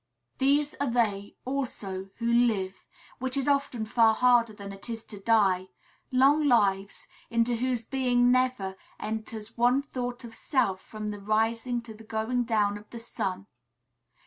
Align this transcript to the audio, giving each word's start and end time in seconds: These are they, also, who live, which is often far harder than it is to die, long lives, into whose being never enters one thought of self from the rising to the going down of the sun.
These 0.39 0.73
are 0.81 0.89
they, 0.89 1.35
also, 1.45 2.09
who 2.17 2.25
live, 2.25 2.87
which 3.19 3.37
is 3.37 3.47
often 3.47 3.85
far 3.85 4.15
harder 4.15 4.51
than 4.51 4.73
it 4.73 4.89
is 4.89 5.05
to 5.05 5.19
die, 5.19 5.67
long 6.11 6.43
lives, 6.47 7.05
into 7.29 7.55
whose 7.57 7.85
being 7.85 8.31
never 8.31 8.77
enters 8.99 9.55
one 9.59 9.83
thought 9.83 10.23
of 10.23 10.33
self 10.33 10.81
from 10.81 11.11
the 11.11 11.19
rising 11.19 11.83
to 11.83 11.93
the 11.93 12.03
going 12.03 12.45
down 12.45 12.79
of 12.79 12.89
the 12.89 12.97
sun. 12.99 13.45